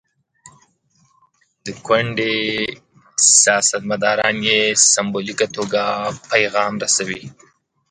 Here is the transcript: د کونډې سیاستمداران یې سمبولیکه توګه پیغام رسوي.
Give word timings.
د 1.65 1.65
کونډې 1.85 2.35
سیاستمداران 3.41 4.35
یې 4.49 4.59
سمبولیکه 4.93 5.47
توګه 5.55 5.83
پیغام 6.31 6.73
رسوي. 6.83 7.21